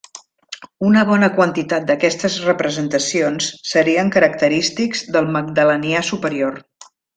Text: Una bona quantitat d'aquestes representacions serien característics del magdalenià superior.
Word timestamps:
Una 0.91 1.01
bona 1.09 1.27
quantitat 1.39 1.85
d'aquestes 1.91 2.37
representacions 2.47 3.51
serien 3.73 4.11
característics 4.17 5.05
del 5.19 5.31
magdalenià 5.39 6.03
superior. 6.11 6.61